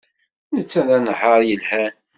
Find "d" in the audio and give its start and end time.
0.87-0.89